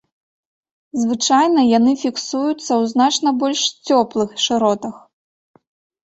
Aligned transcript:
Звычайна 1.01 1.61
яны 1.77 1.91
фіксуюцца 2.03 2.55
ў 2.55 2.83
значна 2.93 3.33
больш 3.43 3.61
цёплых 3.87 4.29
шыротах. 4.45 4.95